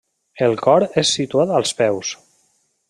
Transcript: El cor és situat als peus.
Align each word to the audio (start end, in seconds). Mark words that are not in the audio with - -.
El 0.45 0.55
cor 0.61 0.85
és 1.03 1.13
situat 1.19 1.55
als 1.61 1.77
peus. 1.83 2.17